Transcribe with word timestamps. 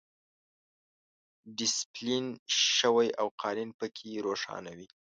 ډیسپلین 1.57 2.25
شوی 2.77 3.07
او 3.19 3.27
قوانین 3.41 3.69
پکې 3.79 4.23
روښانه 4.27 4.71
وي. 4.77 4.87